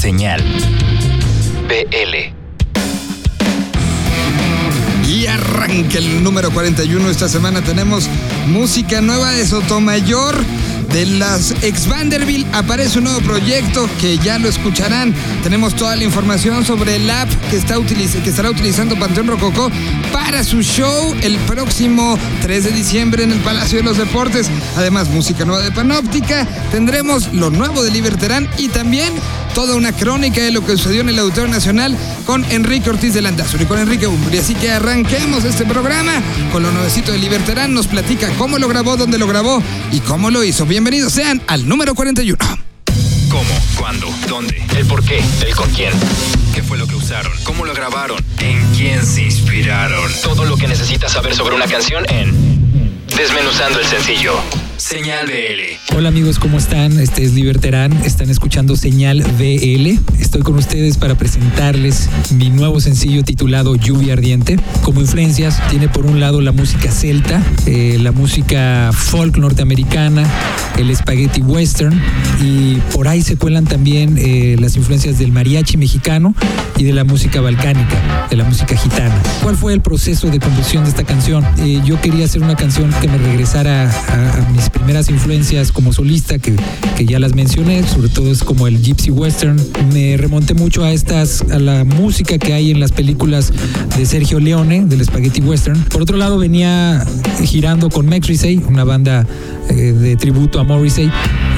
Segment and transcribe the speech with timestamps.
[0.00, 0.40] Señal
[1.68, 2.32] BL.
[5.08, 7.10] Y arranca el número 41.
[7.10, 8.08] Esta semana tenemos
[8.46, 10.36] música nueva de Sotomayor.
[10.92, 15.14] De las ex Vanderbilt aparece un nuevo proyecto que ya lo escucharán.
[15.42, 19.70] Tenemos toda la información sobre el app que, estará utilizando Panteón Rococó
[20.12, 24.50] para su show el próximo 3 de diciembre en el Palacio de los Deportes.
[24.76, 26.46] Además, música nueva de Panóptica.
[26.70, 29.12] Tendremos lo nuevo de Liberterán y también
[29.54, 33.22] toda una crónica de lo que sucedió en el Auditorio Nacional con Enrique Ortiz de
[33.22, 34.38] Landazuri con Enrique Umbri.
[34.38, 37.74] Así que arranquemos este programa con lo nuevecito de Liberterán.
[37.74, 40.64] Nos platica cómo lo grabó, dónde lo grabó y cómo lo hizo.
[40.78, 42.38] Bienvenidos sean al número 41.
[43.28, 43.42] ¿Cómo?
[43.76, 44.06] ¿Cuándo?
[44.28, 44.62] ¿Dónde?
[44.76, 45.20] ¿El por qué?
[45.44, 45.92] ¿El con quién?
[46.54, 47.32] ¿Qué fue lo que usaron?
[47.42, 48.24] ¿Cómo lo grabaron?
[48.38, 50.08] ¿En quién se inspiraron?
[50.22, 52.32] Todo lo que necesitas saber sobre una canción en
[53.08, 54.40] Desmenuzando el sencillo.
[54.88, 55.94] Señal BL.
[55.98, 56.98] Hola amigos, ¿cómo están?
[56.98, 59.98] Este es Liberterán, están escuchando Señal BL.
[60.18, 64.58] Estoy con ustedes para presentarles mi nuevo sencillo titulado Lluvia Ardiente.
[64.80, 70.26] Como influencias tiene por un lado la música celta, eh, la música folk norteamericana,
[70.78, 72.00] el spaghetti western
[72.40, 76.34] y por ahí se cuelan también eh, las influencias del mariachi mexicano
[76.78, 79.20] y de la música balcánica, de la música gitana.
[79.42, 81.44] ¿Cuál fue el proceso de composición de esta canción?
[81.58, 85.92] Eh, yo quería hacer una canción que me regresara a, a mis primeras influencias como
[85.92, 86.54] solista, que,
[86.96, 89.60] que, ya las mencioné, sobre todo es como el Gypsy Western.
[89.92, 93.52] Me remonté mucho a estas, a la música que hay en las películas
[93.96, 95.82] de Sergio Leone, del Spaghetti Western.
[95.84, 97.04] Por otro lado, venía
[97.44, 99.26] girando con Rissey, una banda
[99.68, 101.10] eh, de tributo a Morrissey,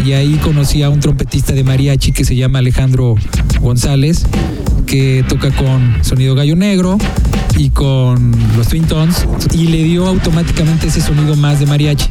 [0.04, 3.14] y ahí conocí a un trompetista de mariachi que se llama Alejandro
[3.60, 4.24] González,
[4.90, 6.98] que toca con Sonido Gallo Negro
[7.56, 12.06] y con los Twin Tones, y le dio automáticamente ese sonido más de mariachi.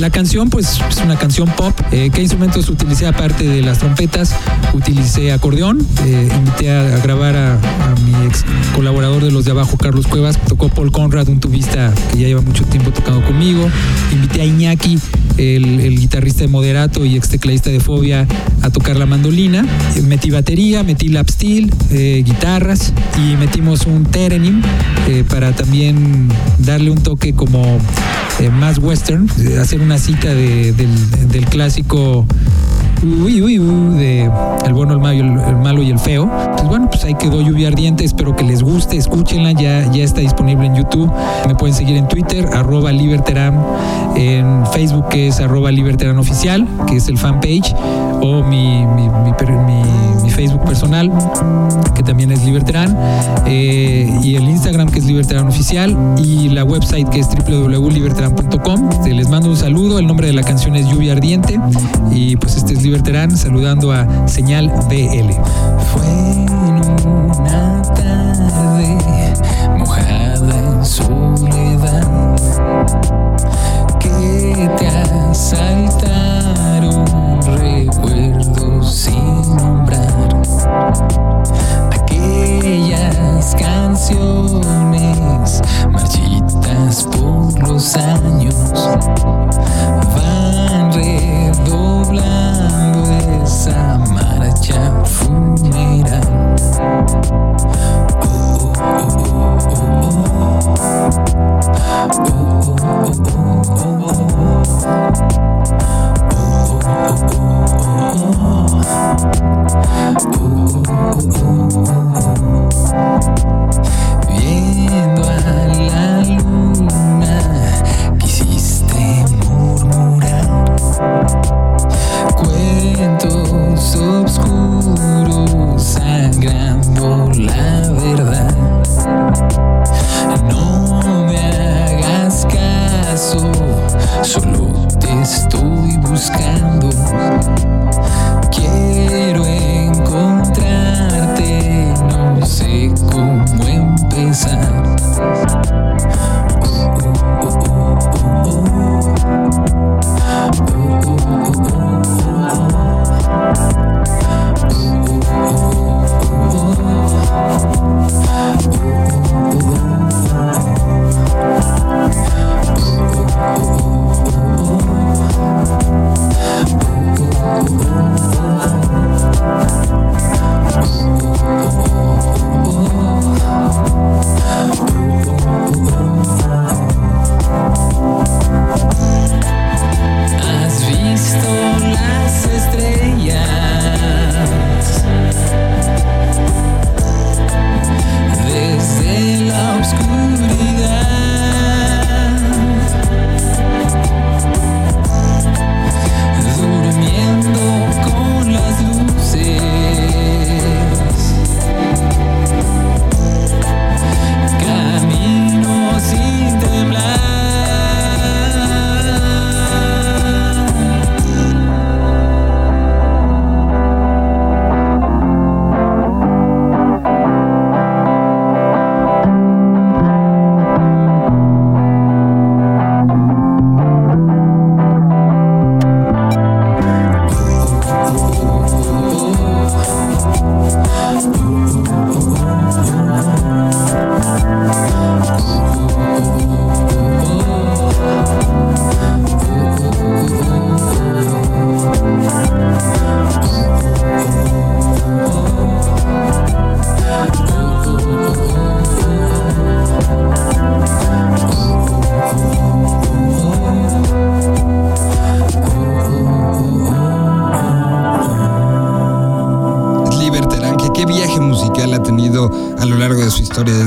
[0.00, 1.78] La canción, pues, es una canción pop.
[1.92, 4.34] Eh, ¿Qué instrumentos utilicé aparte de las trompetas?
[4.72, 5.86] Utilicé acordeón.
[6.06, 7.58] Eh, invité a, grabar a,
[8.06, 10.38] mi ex colaborador de los de abajo, Carlos Cuevas.
[10.48, 13.68] Tocó Paul Conrad, un tubista que ya lleva mucho tiempo tocando conmigo.
[14.10, 14.98] Invité a Iñaki,
[15.36, 18.26] el, guitarrista de Moderato y ex tecladista de Fobia,
[18.62, 19.66] a tocar la mandolina.
[20.02, 24.62] Metí batería, metí lap steel, eh, guitarras y metimos un terenim
[25.28, 26.28] para también
[26.58, 27.78] darle un toque como
[28.52, 29.28] más western,
[29.60, 32.26] hacer una cita de, del, del, clásico
[33.02, 34.30] uy, uy, uy, de
[34.64, 36.30] El bueno, el malo, el, malo y el feo.
[36.56, 38.04] Pues bueno, pues ahí quedó Lluvia Ardiente.
[38.04, 39.52] Espero que les guste, escúchenla.
[39.52, 41.10] Ya, ya está disponible en YouTube.
[41.46, 43.54] Me pueden seguir en Twitter, arroba Liberteram,
[44.16, 47.74] en Facebook, que es arroba Liberteram Oficial, que es el fanpage,
[48.20, 51.10] o mi, mi, mi, Facebook personal,
[51.94, 52.96] que también es Liberteram,
[53.46, 58.90] eh, y el Instagram, que es Liberteram Oficial, y la website, que es www.liberteram.com.
[59.04, 59.98] Les mando un saludo.
[59.98, 61.60] El nombre de la canción es Lluvia Ardiente.
[62.10, 65.32] Y pues este es Liberterán saludando a Señal BL.
[65.92, 66.46] Fue
[67.36, 68.96] una tarde
[69.76, 72.10] mojada en soledad
[74.00, 74.88] que te
[75.30, 77.04] asaltaron
[77.42, 80.30] recuerdos sin nombrar.
[81.92, 85.60] Aquellas canciones
[85.90, 88.54] marchitas por los años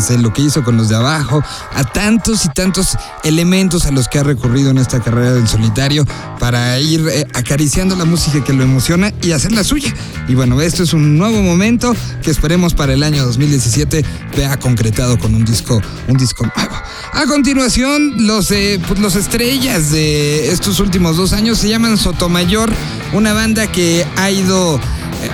[0.07, 4.07] desde lo que hizo con los de abajo, a tantos y tantos elementos a los
[4.07, 6.05] que ha recurrido en esta carrera del solitario
[6.39, 9.93] para ir eh, acariciando la música que lo emociona y hacerla suya.
[10.27, 14.03] Y bueno, esto es un nuevo momento que esperemos para el año 2017
[14.35, 16.75] vea concretado con un disco, un disco nuevo.
[17.13, 22.71] A continuación, los, eh, pues, los estrellas de estos últimos dos años se llaman Sotomayor,
[23.13, 24.79] una banda que ha ido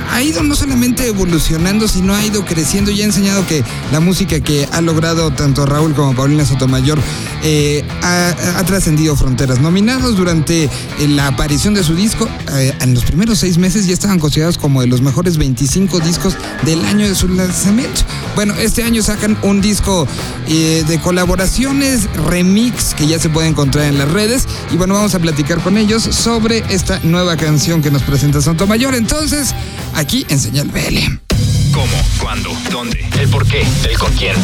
[0.10, 4.40] ha ido no solamente evolucionando, sino ha ido creciendo y ha enseñado que la música
[4.40, 7.00] que ha logrado tanto Raúl como Paulina Sotomayor
[7.44, 9.60] eh, ha, trascendido fronteras.
[9.60, 10.70] Nominados durante eh,
[11.08, 14.82] la aparición de su disco, eh, en los primeros seis meses ya estaban considerados como
[14.82, 18.02] de los mejores 25 discos del año de su lanzamiento.
[18.36, 20.08] Bueno, este año sacan un disco
[20.48, 24.48] de colaboraciones, remix, que ya se puede encontrar en las redes.
[24.72, 28.96] Y bueno, vamos a platicar con ellos sobre esta nueva canción que nos presenta Sotomayor.
[28.96, 29.54] Entonces,
[29.94, 31.29] aquí en Señal BL.
[31.74, 31.88] ¿Cómo?
[32.22, 32.52] ¿Cuándo?
[32.72, 33.06] ¿Dónde?
[33.20, 33.66] ¿El por qué?
[33.88, 34.36] ¿El con quién?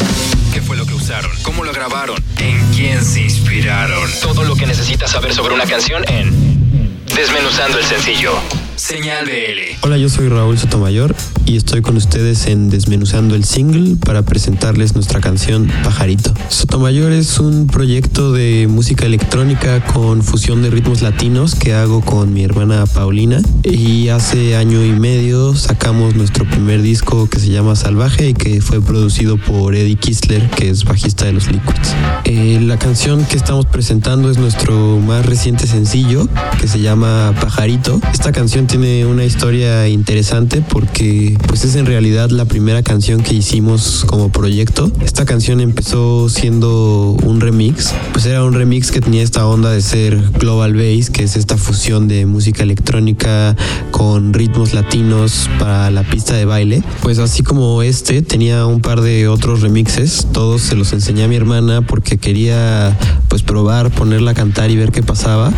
[0.53, 1.31] ¿Qué fue lo que usaron?
[1.43, 2.17] ¿Cómo lo grabaron?
[2.37, 4.09] ¿En quién se inspiraron?
[4.21, 8.33] Todo lo que necesitas saber sobre una canción en Desmenuzando el sencillo.
[8.75, 9.77] Señal BL.
[9.81, 14.95] Hola, yo soy Raúl Sotomayor y estoy con ustedes en Desmenuzando el Single para presentarles
[14.95, 16.33] nuestra canción Pajarito.
[16.49, 22.33] Sotomayor es un proyecto de música electrónica con fusión de ritmos latinos que hago con
[22.33, 27.75] mi hermana Paulina y hace año y medio sacamos nuestro primer disco que se llama
[27.75, 31.93] Salvaje y que fue producido por Eddie Kistler que es bajista de los Liquids.
[32.25, 36.27] Eh, la canción que estamos presentando es nuestro más reciente sencillo
[36.59, 38.01] que se llama Pajarito.
[38.11, 43.35] Esta canción tiene una historia interesante porque pues es en realidad la primera canción que
[43.35, 44.91] hicimos como proyecto.
[45.03, 49.81] Esta canción empezó siendo un remix, pues era un remix que tenía esta onda de
[49.81, 53.55] ser global bass, que es esta fusión de música electrónica
[53.91, 56.83] con ritmos latinos para la pista de baile.
[57.01, 61.27] Pues así como este tenía un par de otros remixes, todos se los enseñé a
[61.27, 62.97] mi hermana porque quería
[63.27, 65.51] pues probar, ponerla a cantar y ver qué pasaba.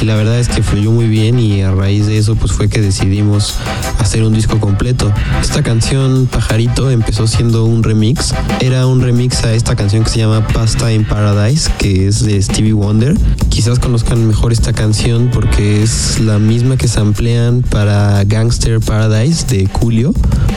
[0.00, 2.68] Y la verdad es que fluyó muy bien y a raíz de eso pues fue
[2.68, 3.54] que decidimos
[3.98, 5.12] hacer un disco completo.
[5.40, 8.34] Esta canción Pajarito empezó siendo un remix.
[8.60, 12.40] Era un remix a esta canción que se llama Pasta in Paradise, que es de
[12.40, 13.16] Stevie Wonder.
[13.48, 19.46] Quizás conozcan mejor esta canción porque es la misma que se emplean para Gangster Paradise
[19.46, 20.12] de Julio,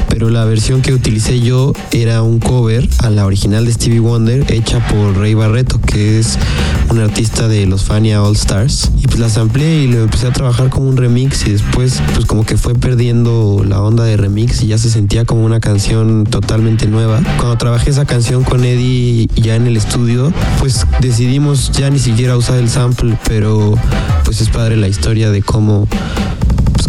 [0.10, 4.51] pero la versión que utilicé yo era un cover a la original de Stevie Wonder
[4.51, 6.38] hecha por Ray Barreto, que es
[6.89, 8.92] un artista de los Fania All Stars.
[9.01, 12.25] Y pues la amplié y lo empecé a trabajar como un remix y después pues
[12.25, 16.26] como que fue perdiendo la onda de remix y ya se sentía como una canción
[16.26, 17.22] totalmente nueva.
[17.38, 22.38] Cuando trabajé esa canción con Eddie ya en el estudio, pues decidimos ya ni siquiera
[22.38, 23.76] usar el sample, pero
[24.24, 25.88] pues es padre la historia de cómo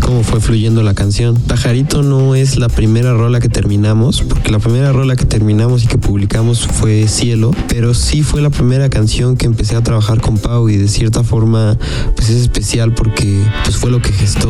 [0.06, 1.34] cómo fue fluyendo la canción.
[1.34, 5.88] Pajarito no es la primera rola que terminamos, porque la primera rola que terminamos y
[5.88, 10.38] que publicamos fue Cielo, pero sí fue la primera canción que empecé a trabajar con
[10.38, 11.76] Pau y de cierta forma
[12.14, 14.48] pues es especial porque pues fue lo que gestó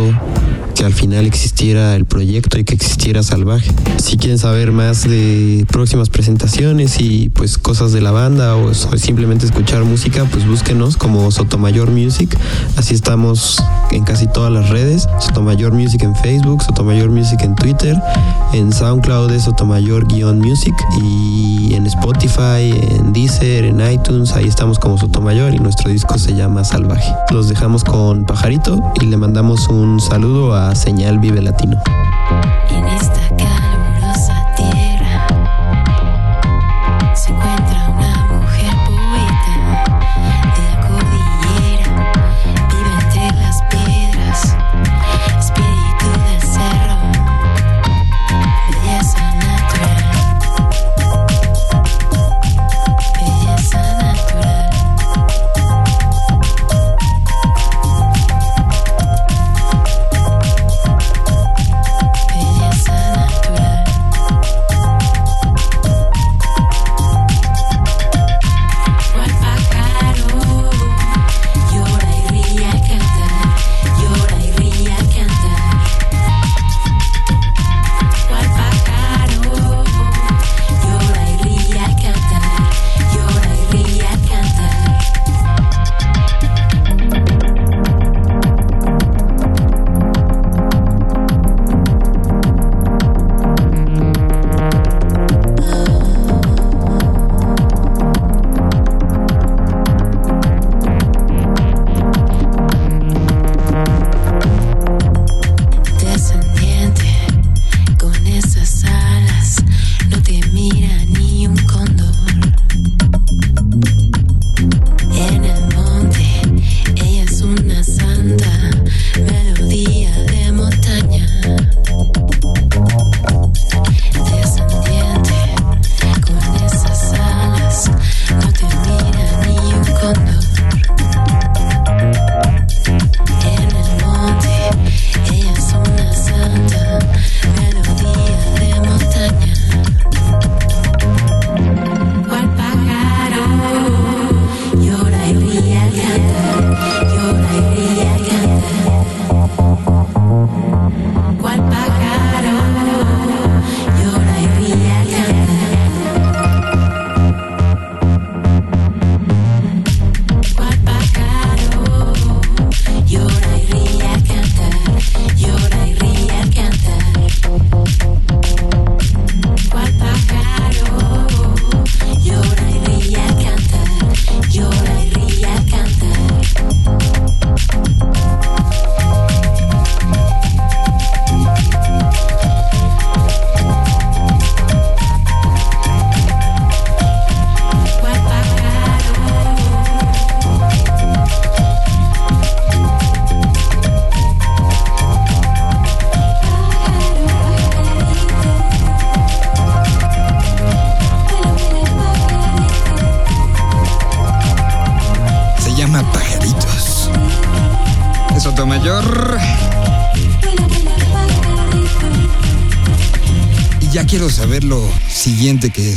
[0.75, 3.71] que al final existiera el proyecto y que existiera Salvaje.
[3.97, 9.47] Si quieren saber más de próximas presentaciones y pues cosas de la banda o, simplemente
[9.47, 12.37] escuchar música, pues búsquenos como Sotomayor Music.
[12.77, 15.09] Así estamos en casi todas las redes.
[15.19, 17.97] Sotomayor Music en Facebook, Sotomayor Music en Twitter,
[18.53, 25.55] en SoundCloud es Sotomayor-Music y en Spotify, en Deezer, en iTunes, ahí estamos como Sotomayor
[25.55, 27.15] y nuestro disco se llama Salvaje.
[27.31, 31.81] Los dejamos con Pajarito y le mandamos un saludo a Señal Vive Latino.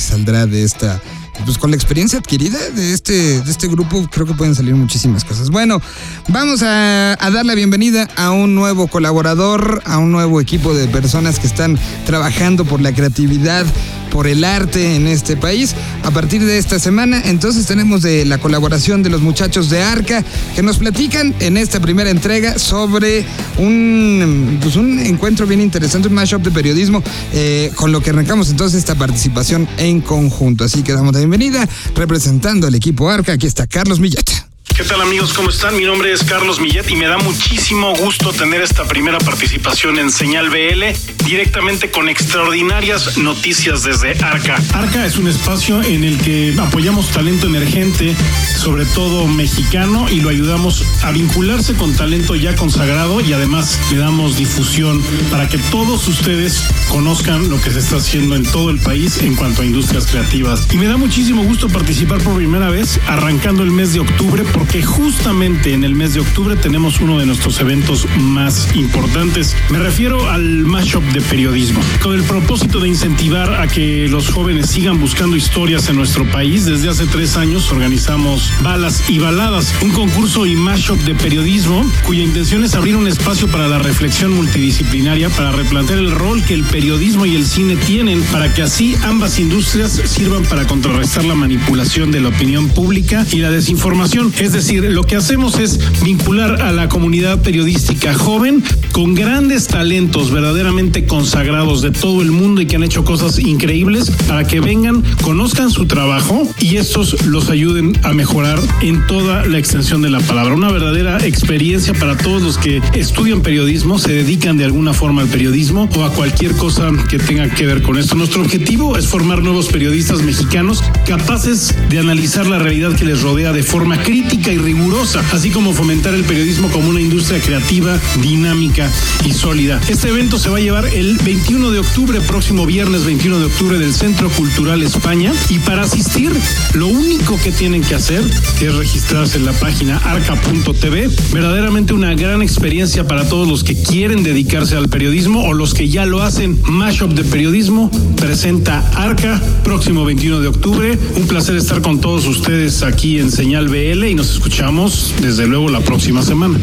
[0.09, 1.01] Saldrá de esta
[1.45, 5.23] pues con la experiencia adquirida de este, de este grupo, creo que pueden salir muchísimas
[5.23, 5.49] cosas.
[5.49, 5.81] Bueno,
[6.27, 10.87] vamos a, a, dar la bienvenida a un nuevo colaborador, a un nuevo equipo de
[10.87, 13.65] personas que están trabajando por la creatividad,
[14.11, 15.75] por el arte en este país.
[16.03, 20.23] A partir de esta semana, entonces tenemos de la colaboración de los muchachos de Arca
[20.55, 23.25] que nos platican en esta primera entrega sobre
[23.57, 28.49] un, pues un encuentro bien interesante, un mashup de periodismo, eh, con lo que arrancamos
[28.49, 30.63] entonces esta participación en conjunto.
[30.63, 33.33] Así que damos la bienvenida representando al equipo Arca.
[33.33, 34.48] Aquí está Carlos Millet.
[34.75, 35.33] ¿Qué tal amigos?
[35.33, 35.75] ¿Cómo están?
[35.75, 40.09] Mi nombre es Carlos Millet y me da muchísimo gusto tener esta primera participación en
[40.11, 40.83] Señal BL
[41.25, 44.55] directamente con extraordinarias noticias desde Arca.
[44.73, 48.15] Arca es un espacio en el que apoyamos talento emergente,
[48.57, 53.97] sobre todo mexicano, y lo ayudamos a vincularse con talento ya consagrado y además le
[53.97, 58.79] damos difusión para que todos ustedes conozcan lo que se está haciendo en todo el
[58.79, 60.67] país en cuanto a industrias creativas.
[60.71, 64.79] Y me da muchísimo gusto participar por primera vez arrancando el mes de octubre porque
[64.79, 69.55] que justamente en el mes de octubre tenemos uno de nuestros eventos más importantes.
[69.69, 71.79] Me refiero al mashup de periodismo.
[72.03, 76.65] Con el propósito de incentivar a que los jóvenes sigan buscando historias en nuestro país,
[76.65, 82.23] desde hace tres años organizamos Balas y Baladas, un concurso y mashup de periodismo cuya
[82.23, 86.65] intención es abrir un espacio para la reflexión multidisciplinaria, para replantear el rol que el
[86.65, 92.11] periodismo y el cine tienen, para que así ambas industrias sirvan para contrarrestar la manipulación
[92.11, 94.33] de la opinión pública y la desinformación.
[94.37, 100.31] Es decir, lo que hacemos es vincular a la comunidad periodística joven con grandes talentos
[100.31, 105.03] verdaderamente consagrados de todo el mundo y que han hecho cosas increíbles para que vengan,
[105.21, 110.19] conozcan su trabajo y estos los ayuden a mejorar en toda la extensión de la
[110.19, 110.53] palabra.
[110.53, 115.27] Una verdadera experiencia para todos los que estudian periodismo, se dedican de alguna forma al
[115.27, 118.15] periodismo o a cualquier cosa que tenga que ver con esto.
[118.15, 123.51] Nuestro objetivo es formar nuevos periodistas mexicanos capaces de analizar la realidad que les rodea
[123.51, 128.89] de forma crítica y rigurosa, así como fomentar el periodismo como una industria creativa, dinámica
[129.25, 129.81] y sólida.
[129.89, 133.77] Este evento se va a llevar el 21 de octubre, próximo viernes 21 de octubre
[133.77, 136.31] del Centro Cultural España y para asistir
[136.73, 138.23] lo único que tienen que hacer
[138.61, 141.09] es registrarse en la página arca.tv.
[141.33, 145.89] Verdaderamente una gran experiencia para todos los que quieren dedicarse al periodismo o los que
[145.89, 146.57] ya lo hacen.
[146.63, 150.97] Mashup de periodismo presenta Arca próximo 21 de octubre.
[151.17, 155.69] Un placer estar con todos ustedes aquí en Señal BL y nos escuchamos desde luego
[155.69, 156.57] la próxima semana.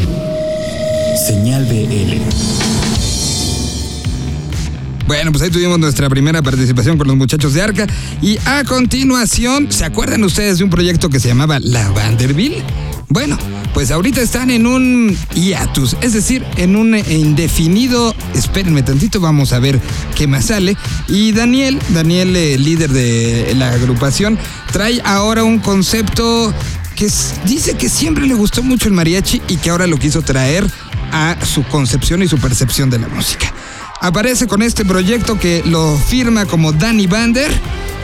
[1.26, 2.20] Señal BL.
[5.06, 7.86] Bueno, pues ahí tuvimos nuestra primera participación con los muchachos de Arca.
[8.20, 12.64] Y a continuación, ¿se acuerdan ustedes de un proyecto que se llamaba La Vanderbilt?
[13.08, 13.38] Bueno,
[13.72, 18.14] pues ahorita están en un hiatus, es decir, en un indefinido.
[18.34, 19.80] Espérenme tantito, vamos a ver
[20.16, 20.76] qué más sale.
[21.06, 24.36] Y Daniel, Daniel, eh, líder de la agrupación,
[24.72, 26.52] trae ahora un concepto
[26.96, 27.08] que
[27.44, 30.66] dice que siempre le gustó mucho el mariachi y que ahora lo quiso traer
[31.12, 33.52] a su concepción y su percepción de la música.
[34.00, 37.50] Aparece con este proyecto que lo firma como Danny Bander.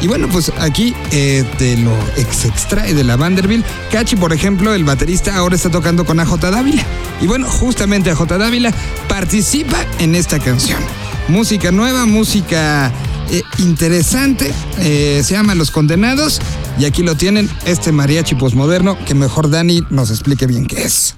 [0.01, 3.65] Y bueno, pues aquí eh, te lo ex extrae de la Vanderbilt.
[3.91, 6.85] Cachi, por ejemplo, el baterista ahora está tocando con AJ Dávila.
[7.21, 8.73] Y bueno, justamente AJ Dávila
[9.09, 10.81] participa en esta canción.
[11.29, 12.93] Música nueva, música
[13.31, 14.53] eh, interesante.
[14.79, 16.41] Eh, se llama Los Condenados.
[16.79, 21.15] Y aquí lo tienen, este mariachi posmoderno, que mejor Dani nos explique bien qué es.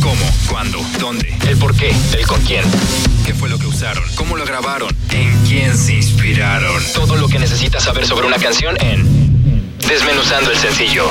[0.00, 0.14] ¿Cómo?
[0.48, 0.78] ¿Cuándo?
[1.00, 1.36] ¿Dónde?
[1.48, 1.92] ¿El por qué?
[2.16, 2.64] ¿El con quién?
[3.24, 4.04] ¿Qué fue lo que usaron?
[4.14, 4.94] ¿Cómo lo grabaron?
[5.10, 6.82] ¿En quién se inspiraron?
[6.94, 9.26] Todo lo que necesitas saber sobre una canción en
[9.88, 11.04] Desmenuzando el sencillo.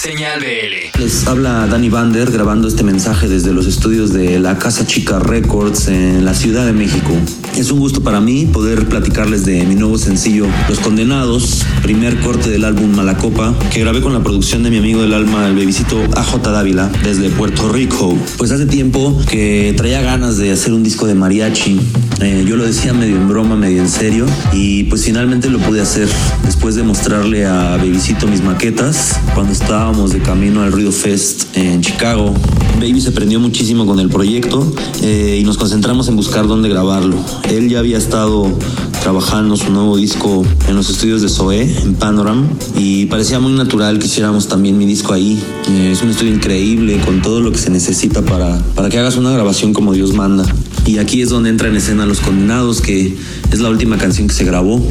[0.00, 1.00] Señal BL.
[1.00, 5.88] Les habla Dani Bander grabando este mensaje desde los estudios de la Casa Chica Records
[5.88, 7.10] en la Ciudad de México.
[7.56, 12.48] Es un gusto para mí poder platicarles de mi nuevo sencillo Los Condenados, primer corte
[12.48, 16.00] del álbum Malacopa, que grabé con la producción de mi amigo del alma, el bebisito
[16.14, 18.16] AJ Dávila, desde Puerto Rico.
[18.36, 21.80] Pues hace tiempo que traía ganas de hacer un disco de mariachi.
[22.20, 25.80] Eh, yo lo decía medio en broma, medio en serio, y pues finalmente lo pude
[25.80, 26.08] hacer
[26.44, 29.52] después de mostrarle a Bebisito mis maquetas cuando
[29.88, 32.34] estábamos de camino al Ruido Fest en Chicago.
[32.78, 34.70] Baby se prendió muchísimo con el proyecto
[35.02, 37.16] eh, y nos concentramos en buscar dónde grabarlo.
[37.48, 38.52] Él ya había estado
[39.00, 42.46] trabajando su nuevo disco en los estudios de Zoé, en Panoram,
[42.76, 45.40] y parecía muy natural que hiciéramos también mi disco ahí.
[45.70, 49.16] Eh, es un estudio increíble con todo lo que se necesita para, para que hagas
[49.16, 50.44] una grabación como Dios manda.
[50.84, 53.16] Y aquí es donde entra en escena Los Condenados, que
[53.50, 54.86] es la última canción que se grabó.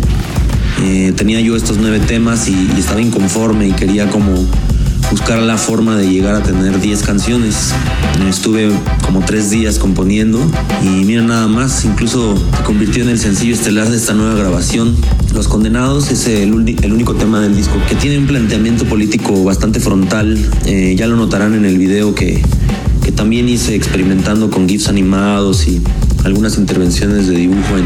[0.84, 4.34] Eh, tenía yo estos nueve temas y, y estaba inconforme y quería como
[5.12, 7.74] buscar la forma de llegar a tener 10 canciones.
[8.28, 8.72] Estuve
[9.06, 10.40] como tres días componiendo
[10.84, 14.96] y mira nada más, incluso se convirtió en el sencillo estelar de esta nueva grabación.
[15.34, 20.38] Los Condenados es el, único tema del disco que tiene un planteamiento político bastante frontal.
[20.66, 22.42] Eh, ya lo notarán en el video que,
[23.04, 25.82] que también hice experimentando con GIFs animados y
[26.26, 27.86] algunas intervenciones de dibujo en,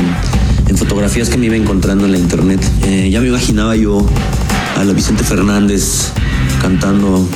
[0.68, 2.62] en fotografías que me iba encontrando en la internet.
[2.84, 4.06] Eh, ya me imaginaba yo
[4.78, 6.12] a la Vicente Fernández
[6.62, 7.28] cantando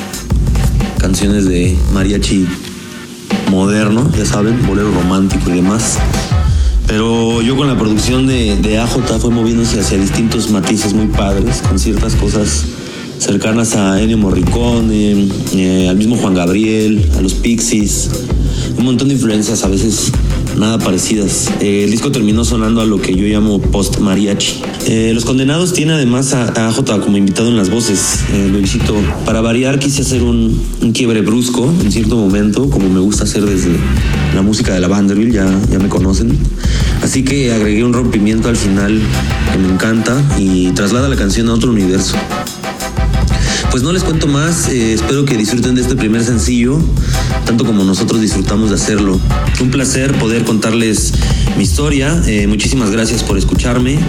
[0.97, 2.47] canciones de mariachi
[3.49, 5.97] moderno, ya saben, bolero romántico y demás.
[6.87, 11.61] Pero yo con la producción de, de AJ fue moviéndose hacia distintos matices muy padres,
[11.67, 12.65] con ciertas cosas
[13.17, 18.09] cercanas a Ennio Morricone, eh, al mismo Juan Gabriel, a los Pixies,
[18.77, 20.11] un montón de influencias a veces
[20.57, 21.49] nada parecidas.
[21.61, 24.61] Eh, el disco terminó sonando a lo que yo llamo post mariachi.
[24.87, 28.19] Eh, Los Condenados tiene además a, J como invitado en las voces.
[28.33, 30.59] Eh, Luisito, para variar quise hacer un,
[30.93, 33.71] quiebre brusco en cierto momento, como me gusta hacer desde
[34.33, 36.37] la música de la Vanderbilt, ya, ya me conocen.
[37.01, 38.99] Así que agregué un rompimiento al final
[39.51, 42.15] que me encanta y traslada la canción a otro universo
[43.75, 46.79] pues no les cuento más, eh, espero que disfruten de este primer sencillo,
[47.45, 49.19] tanto como nosotros disfrutamos de hacerlo.
[49.59, 51.11] Un placer poder contarles
[51.57, 53.99] mi historia, eh, muchísimas gracias por escucharme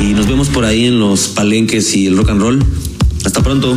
[0.00, 2.64] y nos vemos por ahí en los palenques y el rock and roll.
[3.24, 3.76] Hasta pronto.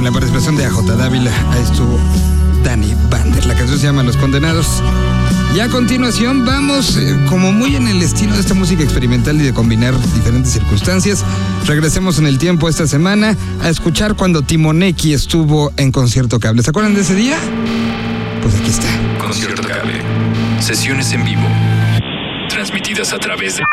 [0.00, 1.30] Con la participación de AJ Dávila.
[1.50, 1.98] Ahí estuvo
[2.64, 3.44] Danny Bander.
[3.44, 4.82] La canción se llama Los Condenados.
[5.54, 9.44] Y a continuación vamos, eh, como muy en el estilo de esta música experimental y
[9.44, 11.22] de combinar diferentes circunstancias,
[11.66, 16.62] regresemos en el tiempo esta semana a escuchar cuando Timoneki estuvo en Concierto Cable.
[16.62, 17.36] ¿Se acuerdan de ese día?
[18.42, 18.88] Pues aquí está.
[19.18, 20.00] Concierto Cable.
[20.60, 21.46] Sesiones en vivo.
[22.48, 23.64] Transmitidas a través de...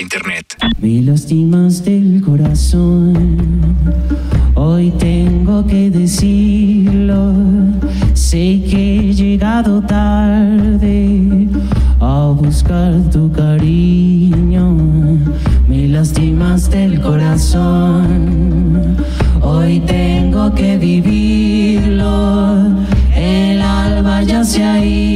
[0.00, 0.56] Internet.
[0.80, 3.38] Me lastimas del corazón.
[4.66, 7.34] Hoy tengo que decirlo,
[8.14, 11.48] sé que he llegado tarde
[12.00, 14.74] a buscar tu cariño.
[15.68, 18.96] Me lastimaste el corazón,
[19.42, 22.56] hoy tengo que vivirlo,
[23.14, 25.13] el alba ya se ha ido.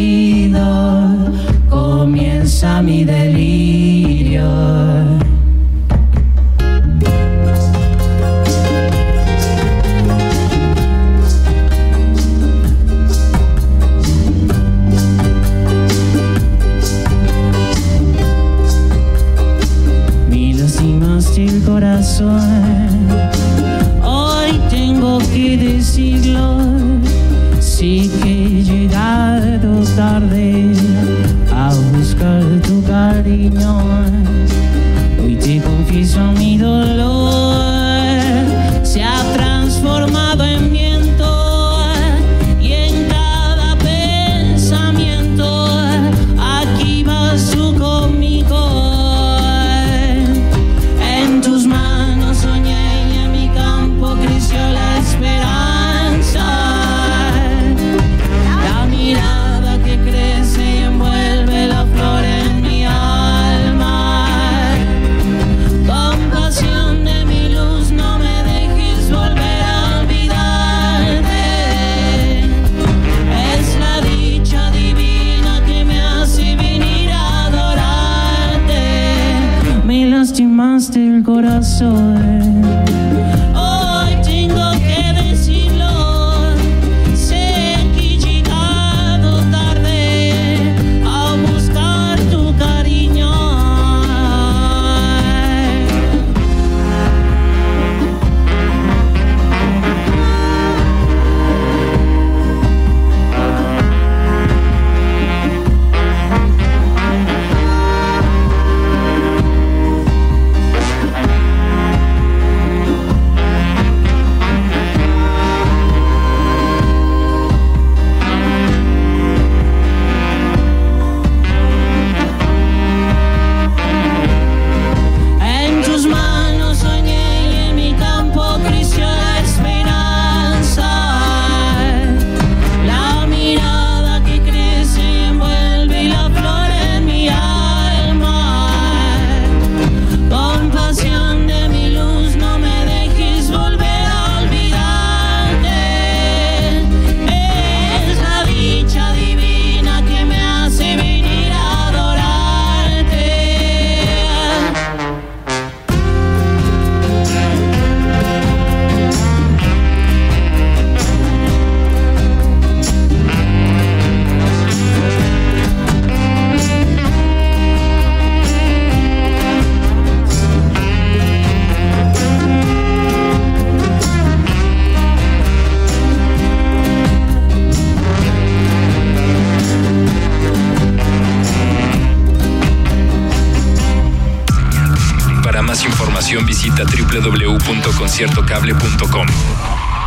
[188.19, 189.29] conciertocable.com.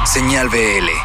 [0.05, 1.00] Señal BL.